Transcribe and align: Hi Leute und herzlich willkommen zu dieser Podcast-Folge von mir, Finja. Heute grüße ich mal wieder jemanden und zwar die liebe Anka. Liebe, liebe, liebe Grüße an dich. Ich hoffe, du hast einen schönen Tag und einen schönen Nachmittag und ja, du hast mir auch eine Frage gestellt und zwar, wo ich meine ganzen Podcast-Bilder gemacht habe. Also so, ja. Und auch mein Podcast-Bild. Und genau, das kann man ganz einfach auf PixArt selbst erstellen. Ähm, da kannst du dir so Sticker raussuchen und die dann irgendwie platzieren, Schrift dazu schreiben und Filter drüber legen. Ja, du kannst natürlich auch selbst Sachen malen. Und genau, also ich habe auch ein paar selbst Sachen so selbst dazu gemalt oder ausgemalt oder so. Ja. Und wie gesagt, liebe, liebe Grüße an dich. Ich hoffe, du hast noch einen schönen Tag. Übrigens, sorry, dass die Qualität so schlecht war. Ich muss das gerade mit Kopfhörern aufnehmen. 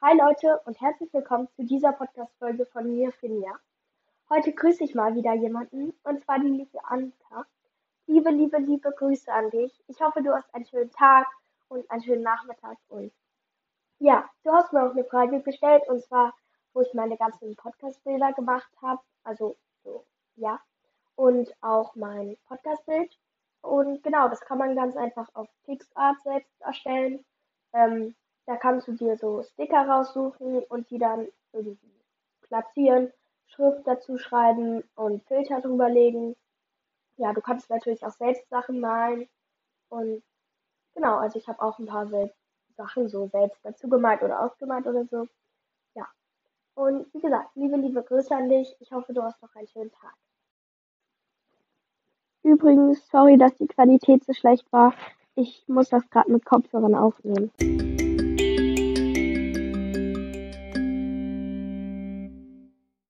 Hi 0.00 0.16
Leute 0.16 0.60
und 0.64 0.80
herzlich 0.80 1.12
willkommen 1.12 1.48
zu 1.56 1.64
dieser 1.64 1.90
Podcast-Folge 1.90 2.66
von 2.66 2.88
mir, 2.88 3.10
Finja. 3.10 3.50
Heute 4.30 4.52
grüße 4.52 4.84
ich 4.84 4.94
mal 4.94 5.16
wieder 5.16 5.34
jemanden 5.34 5.92
und 6.04 6.20
zwar 6.20 6.38
die 6.38 6.46
liebe 6.46 6.78
Anka. 6.84 7.44
Liebe, 8.06 8.30
liebe, 8.30 8.58
liebe 8.58 8.92
Grüße 8.92 9.32
an 9.32 9.50
dich. 9.50 9.72
Ich 9.88 10.00
hoffe, 10.00 10.22
du 10.22 10.32
hast 10.32 10.54
einen 10.54 10.66
schönen 10.66 10.92
Tag 10.92 11.26
und 11.66 11.90
einen 11.90 12.04
schönen 12.04 12.22
Nachmittag 12.22 12.78
und 12.86 13.12
ja, 13.98 14.30
du 14.44 14.52
hast 14.52 14.72
mir 14.72 14.84
auch 14.86 14.92
eine 14.92 15.02
Frage 15.02 15.40
gestellt 15.42 15.82
und 15.88 16.00
zwar, 16.04 16.32
wo 16.74 16.82
ich 16.82 16.94
meine 16.94 17.16
ganzen 17.16 17.56
Podcast-Bilder 17.56 18.34
gemacht 18.34 18.70
habe. 18.80 19.02
Also 19.24 19.56
so, 19.82 20.04
ja. 20.36 20.60
Und 21.16 21.52
auch 21.60 21.96
mein 21.96 22.36
Podcast-Bild. 22.46 23.18
Und 23.62 24.04
genau, 24.04 24.28
das 24.28 24.42
kann 24.42 24.58
man 24.58 24.76
ganz 24.76 24.96
einfach 24.96 25.28
auf 25.34 25.48
PixArt 25.64 26.22
selbst 26.22 26.60
erstellen. 26.60 27.24
Ähm, 27.72 28.14
da 28.48 28.56
kannst 28.56 28.88
du 28.88 28.92
dir 28.92 29.14
so 29.18 29.42
Sticker 29.42 29.86
raussuchen 29.86 30.62
und 30.70 30.90
die 30.90 30.96
dann 30.96 31.28
irgendwie 31.52 32.00
platzieren, 32.40 33.12
Schrift 33.46 33.86
dazu 33.86 34.16
schreiben 34.16 34.82
und 34.94 35.22
Filter 35.24 35.60
drüber 35.60 35.90
legen. 35.90 36.34
Ja, 37.18 37.34
du 37.34 37.42
kannst 37.42 37.68
natürlich 37.68 38.02
auch 38.06 38.12
selbst 38.12 38.48
Sachen 38.48 38.80
malen. 38.80 39.28
Und 39.90 40.22
genau, 40.94 41.18
also 41.18 41.38
ich 41.38 41.46
habe 41.46 41.60
auch 41.60 41.78
ein 41.78 41.84
paar 41.84 42.06
selbst 42.06 42.38
Sachen 42.74 43.10
so 43.10 43.28
selbst 43.28 43.62
dazu 43.64 43.86
gemalt 43.86 44.22
oder 44.22 44.42
ausgemalt 44.42 44.86
oder 44.86 45.04
so. 45.04 45.28
Ja. 45.94 46.08
Und 46.74 47.12
wie 47.12 47.20
gesagt, 47.20 47.50
liebe, 47.54 47.76
liebe 47.76 48.02
Grüße 48.02 48.34
an 48.34 48.48
dich. 48.48 48.74
Ich 48.80 48.92
hoffe, 48.92 49.12
du 49.12 49.22
hast 49.22 49.42
noch 49.42 49.54
einen 49.56 49.68
schönen 49.68 49.92
Tag. 49.92 50.14
Übrigens, 52.42 53.06
sorry, 53.08 53.36
dass 53.36 53.54
die 53.56 53.66
Qualität 53.66 54.24
so 54.24 54.32
schlecht 54.32 54.72
war. 54.72 54.94
Ich 55.34 55.64
muss 55.68 55.90
das 55.90 56.08
gerade 56.08 56.32
mit 56.32 56.46
Kopfhörern 56.46 56.94
aufnehmen. 56.94 57.52